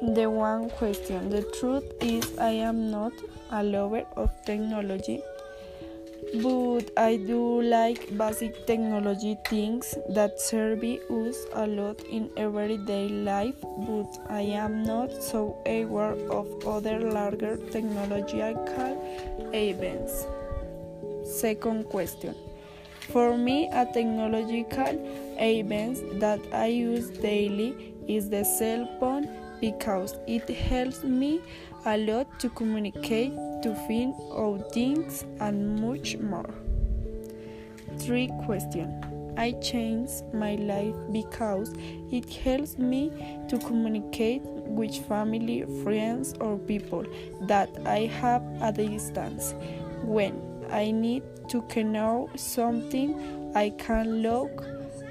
[0.00, 1.28] The one question.
[1.28, 3.12] The truth is, I am not
[3.50, 5.20] a lover of technology,
[6.40, 13.56] but I do like basic technology things that serve us a lot in everyday life,
[13.60, 18.94] but I am not so aware of other larger technological
[19.52, 20.28] events.
[21.24, 22.36] Second question.
[23.00, 24.94] For me, a technological
[25.40, 31.40] event that I use daily is the cell phone because it helps me
[31.86, 36.54] a lot to communicate, to find out things, and much more.
[37.98, 39.34] Three question.
[39.36, 41.72] I change my life because
[42.10, 43.12] it helps me
[43.48, 47.04] to communicate with family, friends, or people
[47.42, 49.54] that I have at a distance.
[50.02, 54.66] When I need to know something, I can look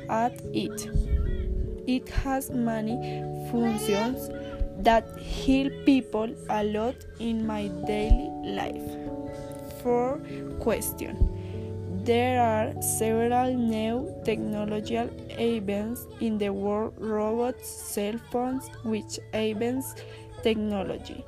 [0.09, 0.89] at it.
[1.87, 2.97] It has many
[3.49, 4.29] functions
[4.83, 5.07] that
[5.45, 9.81] help people a lot in my daily life.
[9.81, 10.19] Four
[10.59, 11.15] question.
[12.03, 19.95] There are several new technological events in the world robots, cell phones, which events
[20.43, 21.23] technology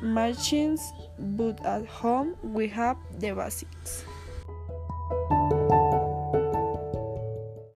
[0.00, 4.04] machines, but at home we have the basics.